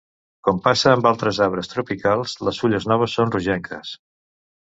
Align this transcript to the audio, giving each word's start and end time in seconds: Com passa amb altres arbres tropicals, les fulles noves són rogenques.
Com 0.45 0.61
passa 0.67 0.93
amb 0.93 1.07
altres 1.09 1.39
arbres 1.47 1.69
tropicals, 1.73 2.33
les 2.47 2.61
fulles 2.63 2.87
noves 2.93 3.13
són 3.19 3.35
rogenques. 3.37 3.93